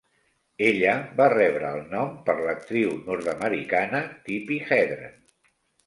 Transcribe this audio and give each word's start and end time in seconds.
Ella 0.69 0.93
va 1.19 1.27
rebre 1.33 1.69
el 1.77 1.85
nom 1.93 2.17
per 2.31 2.37
l'actriu 2.41 2.99
nord-americana 3.13 4.05
Tippi 4.27 4.63
Hedren. 4.69 5.27